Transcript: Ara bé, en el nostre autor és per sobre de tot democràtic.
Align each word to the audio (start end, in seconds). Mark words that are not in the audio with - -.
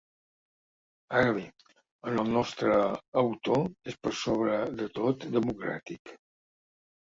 Ara 1.17 1.33
bé, 1.35 1.43
en 2.11 2.17
el 2.21 2.31
nostre 2.37 2.79
autor 3.23 3.93
és 3.93 3.99
per 4.07 4.15
sobre 4.23 4.57
de 4.81 4.89
tot 5.01 5.29
democràtic. 5.37 6.17